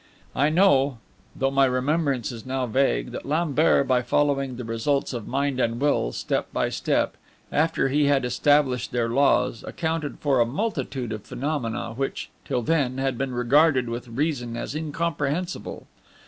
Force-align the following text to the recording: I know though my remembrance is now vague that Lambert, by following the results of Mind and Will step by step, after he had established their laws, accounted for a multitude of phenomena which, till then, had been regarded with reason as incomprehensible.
I 0.35 0.49
know 0.49 0.97
though 1.35 1.51
my 1.51 1.65
remembrance 1.65 2.31
is 2.31 2.43
now 2.43 2.65
vague 2.65 3.11
that 3.11 3.23
Lambert, 3.23 3.87
by 3.87 4.01
following 4.01 4.55
the 4.55 4.63
results 4.63 5.13
of 5.13 5.27
Mind 5.27 5.59
and 5.59 5.79
Will 5.79 6.11
step 6.11 6.51
by 6.51 6.69
step, 6.69 7.17
after 7.51 7.87
he 7.87 8.05
had 8.05 8.25
established 8.25 8.91
their 8.93 9.09
laws, 9.09 9.63
accounted 9.63 10.17
for 10.17 10.39
a 10.39 10.45
multitude 10.47 11.11
of 11.13 11.21
phenomena 11.25 11.93
which, 11.93 12.31
till 12.45 12.63
then, 12.63 12.97
had 12.97 13.15
been 13.15 13.35
regarded 13.35 13.89
with 13.89 14.07
reason 14.07 14.57
as 14.57 14.73
incomprehensible. 14.73 15.85